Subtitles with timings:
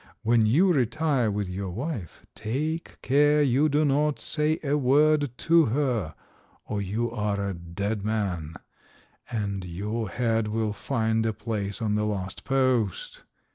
[0.23, 5.65] When you retire with your wife, take care you do not say a word to
[5.65, 6.15] her,
[6.65, 8.55] or you are a dead man,
[9.29, 13.25] and your head will find a place on the last post.